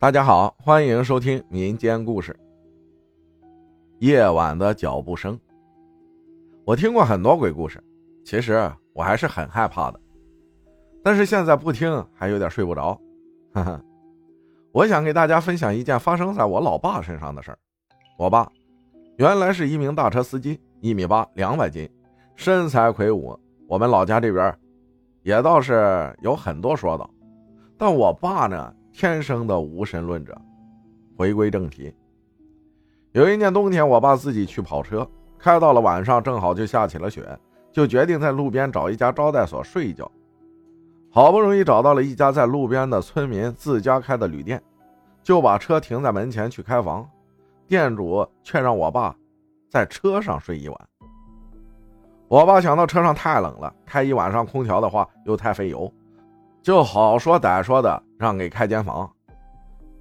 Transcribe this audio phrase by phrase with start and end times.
[0.00, 2.38] 大家好，欢迎收听民间故事。
[3.98, 5.36] 夜晚的脚步声，
[6.64, 7.82] 我听过很多鬼故事，
[8.24, 10.00] 其实我还是很害怕的。
[11.02, 12.96] 但是现在不听还有点睡不着，
[13.52, 13.82] 哈哈。
[14.70, 17.58] 我想给大家分享一件发生在我老爸身上的事儿。
[18.16, 18.48] 我爸
[19.16, 21.90] 原来是一名大车司机，一米八，两百斤，
[22.36, 23.36] 身材魁梧。
[23.66, 24.56] 我们老家这边
[25.24, 27.10] 也倒是有很多说道，
[27.76, 28.72] 但我爸呢？
[28.98, 30.36] 天生的无神论者。
[31.16, 31.94] 回归正题，
[33.12, 35.08] 有一年冬天，我爸自己去跑车，
[35.38, 37.24] 开到了晚上，正好就下起了雪，
[37.70, 40.10] 就决定在路边找一家招待所睡一觉。
[41.12, 44.60] 好不容易找到了一家在路边的村民自家开的旅店，
[45.22, 47.08] 就把车停在门前去开房。
[47.68, 49.14] 店主却让我爸
[49.68, 50.88] 在车上睡一晚。
[52.26, 55.88] 我爸想到车上太冷了，开一晚上空调的话又太费油。
[56.60, 59.08] 就好说歹说的让给开间房，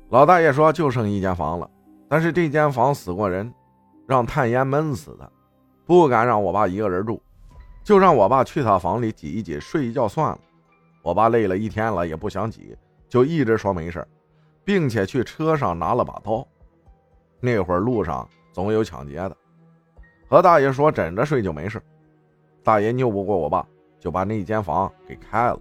[0.09, 1.69] 老大爷说就剩一间房了，
[2.09, 3.53] 但是这间房死过人，
[4.07, 5.31] 让炭烟闷死的，
[5.85, 7.21] 不敢让我爸一个人住，
[7.83, 10.39] 就让我爸去他房里挤一挤睡一觉算了。
[11.03, 12.75] 我爸累了一天了也不想挤，
[13.07, 14.05] 就一直说没事，
[14.65, 16.45] 并且去车上拿了把刀。
[17.39, 19.37] 那会儿路上总有抢劫的，
[20.27, 21.79] 和大爷说枕着睡就没事。
[22.63, 23.63] 大爷拗不过我爸，
[23.99, 25.59] 就把那间房给开了。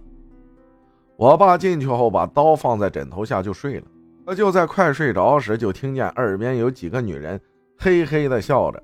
[1.17, 3.85] 我爸进去后，把刀放在枕头下就睡了。
[4.23, 7.41] 可就在快睡着时，就听见耳边有几个女人
[7.77, 8.81] 嘿嘿的笑着，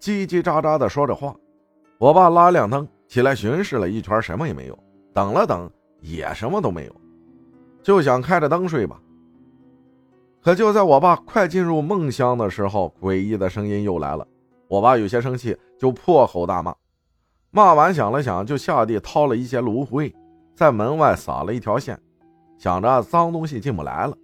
[0.00, 1.34] 叽叽喳喳的说着话。
[1.98, 4.78] 我爸拉亮灯起来巡视了一圈，什么也没有。
[5.12, 6.92] 等了等，也什么都没有，
[7.82, 8.98] 就想开着灯睡吧。
[10.42, 14.26] 可就在我爸快进入梦乡的时候，诡异的声音又来了。
[14.68, 16.74] 我爸有些生气，就破口大骂。
[17.50, 20.12] 骂完想了想，就下地掏了一些炉灰。
[20.54, 22.00] 在门外撒了一条线，
[22.56, 24.16] 想着脏东西进不来了，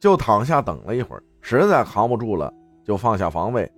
[0.00, 2.52] 就躺下等了一会儿，实在扛不住了，
[2.84, 3.70] 就放下防卫，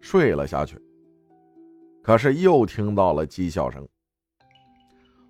[0.00, 0.80] 睡了下去。
[2.02, 3.86] 可是又听到了讥笑声。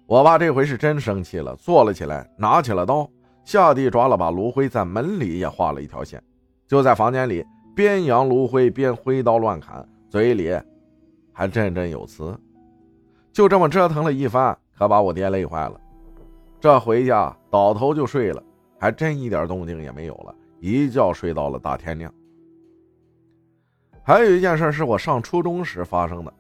[0.06, 3.10] 我爸这回是真生气了，坐了起来，拿起了刀，
[3.44, 6.22] 下地抓了把炉灰，在门里也画了一条线，
[6.66, 10.56] 就在房间里边扬炉灰边挥刀乱砍，嘴里
[11.32, 12.38] 还振振有词。
[13.32, 14.56] 就这么折腾了一番。
[14.82, 15.81] 可把我爹累坏了，
[16.59, 18.43] 这回家倒头就睡了，
[18.81, 22.12] 还真一点动静也没有了，一觉睡到了大天亮。
[24.03, 26.34] 还有一件事是我上初中时发生的，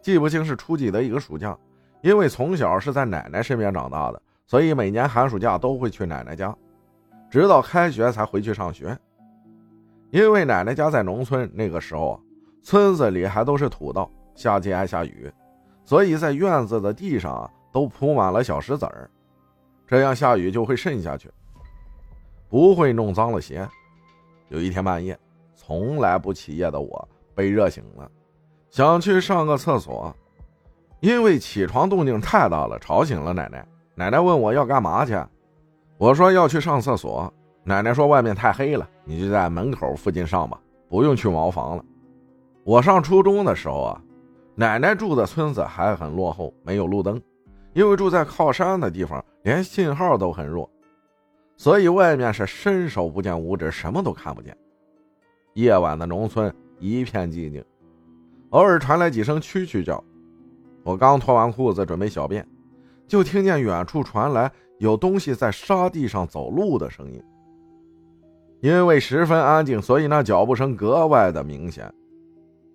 [0.00, 1.58] 记不清是初几的一个暑假，
[2.02, 6.56] 因为从小是在奶奶身边长大的，所以每年寒暑假都会去奶奶家，
[7.28, 8.96] 直到开学才回去上学。
[10.12, 12.20] 因为奶奶家在农村，那个时候啊，
[12.62, 15.28] 村子里还都是土道，夏季爱下雨。
[15.84, 19.10] 所以在院子的地上啊，都铺满了小石子儿，
[19.86, 21.30] 这样下雨就会渗下去，
[22.48, 23.68] 不会弄脏了鞋。
[24.48, 25.18] 有一天半夜，
[25.54, 28.10] 从来不起夜的我被热醒了，
[28.70, 30.10] 想去上个厕所，
[31.00, 33.68] 因为起床动静太大了，吵醒了奶奶。
[33.94, 35.14] 奶奶问我要干嘛去，
[35.98, 37.30] 我说要去上厕所。
[37.62, 40.58] 奶奶说外面太黑了，你就在门口附近上吧，
[40.88, 41.84] 不用去茅房了。
[42.64, 44.02] 我上初中的时候啊。
[44.58, 47.20] 奶奶住的村子还很落后，没有路灯，
[47.76, 50.66] 因为住在靠山的地方，连信号都很弱，
[51.58, 54.56] 所以外面是伸手不见五指，什么都看不见。
[55.52, 57.62] 夜晚的农村一片寂静，
[58.48, 60.02] 偶尔传来几声蛐蛐叫。
[60.84, 62.48] 我刚脱完裤子准备小便，
[63.06, 67.22] 就听见远处传来有东西在沙地上走路的声音。
[68.60, 71.92] 因为十分安静，所以那脚步声格外的明显。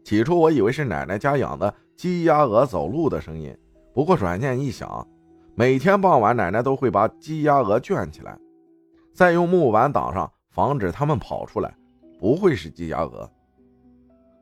[0.03, 3.57] 起初我以为是奶奶家养的鸡鸭鹅走路的声音，
[3.93, 5.05] 不过转念一想，
[5.53, 8.37] 每天傍晚奶奶都会把鸡鸭鹅圈起来，
[9.13, 11.73] 再用木板挡上，防止它们跑出来，
[12.17, 13.29] 不会是鸡鸭鹅。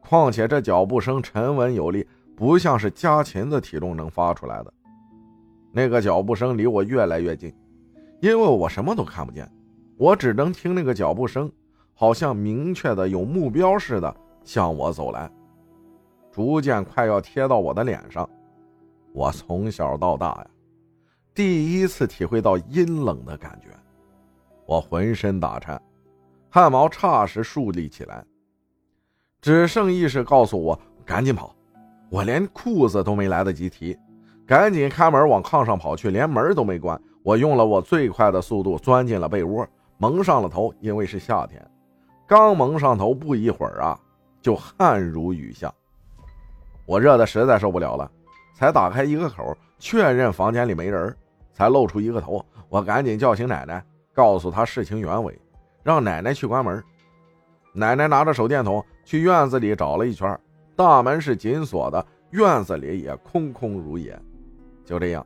[0.02, 2.06] 况且这脚步声沉稳有力，
[2.36, 4.74] 不像是家禽的体重能发出来的。
[5.72, 7.54] 那个脚步声离我越来越近，
[8.22, 9.50] 因为我什么都看不见，
[9.98, 11.52] 我只能听那个脚步声，
[11.94, 15.30] 好像明确的有目标似的向我走来。
[16.32, 18.28] 逐渐快要贴到我的脸上，
[19.14, 20.48] 我从小到大呀，
[21.34, 23.68] 第一次体会到阴冷的感觉，
[24.66, 25.82] 我浑身打颤，
[26.50, 28.24] 汗毛霎时竖立起来，
[29.42, 31.56] 只剩意识告诉我赶紧跑，
[32.10, 33.98] 我连裤子都没来得及提，
[34.46, 39.68] 赶紧开门往炕上跑去，连门都没关，我用了我最快的速度钻进了被窝，
[39.98, 41.66] 蒙上了头，因为是夏天，
[42.28, 44.00] 刚蒙上头不一会儿啊，
[44.42, 45.74] 就汗如雨下。
[46.86, 48.12] 我热的实在受不了了，
[48.60, 51.16] 才打开一个口，确认房间里没人，
[51.54, 52.46] 才露出一个头。
[52.68, 53.82] 我赶紧叫醒奶奶，
[54.14, 55.34] 告诉她事情原委，
[55.82, 56.84] 让奶奶去关门。
[57.72, 60.38] 奶奶拿着手电筒去院子里找了一圈，
[60.76, 64.20] 大门是紧锁的，院子里也空空如也。
[64.84, 65.26] 就这样，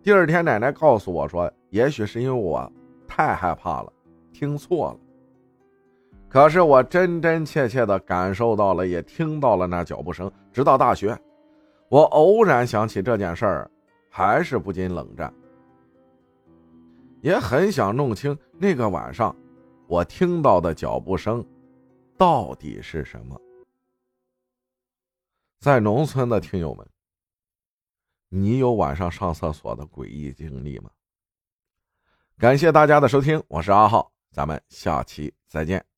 [0.00, 2.72] 第二天奶奶告诉我说：“也许是因为我
[3.08, 3.92] 太害怕了，
[4.32, 5.00] 听错了。”
[6.30, 10.30] 可是我真真切切的感受到了，也听到了那脚步声。
[10.52, 11.18] 直到大学，
[11.92, 13.70] 我偶然想起这件事儿，
[14.08, 15.30] 还是不禁冷战。
[17.20, 19.36] 也很想弄清那个晚上，
[19.86, 21.46] 我听到的脚步声，
[22.16, 23.38] 到底是什么。
[25.60, 26.88] 在农村的听友们，
[28.30, 30.88] 你有晚上上厕所的诡异经历吗？
[32.38, 35.91] 感谢大家的收听，我是阿浩，咱们下期再见。